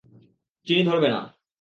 চিনি 0.65 0.83
ধরবে 0.83 1.07
না। 1.09 1.21